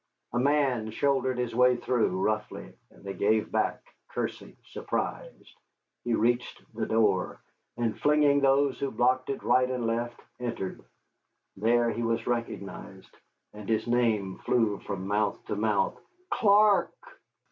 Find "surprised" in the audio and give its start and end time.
4.65-5.55